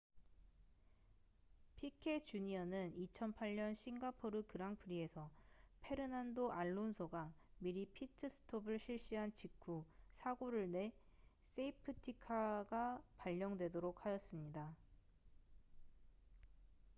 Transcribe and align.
피케 1.75 2.23
주니어는 2.23 2.95
2008년 2.95 3.75
싱가포르 3.75 4.47
그랑프리에서 4.47 5.29
페르난도 5.81 6.51
알론소가 6.53 7.31
미리 7.59 7.85
피트스톱을 7.85 8.79
실시한 8.79 9.31
직후 9.35 9.85
사고를 10.11 10.71
내 10.71 10.91
세이프티카가 11.43 13.03
발령되도록 13.19 14.03
하였습니다 14.03 14.75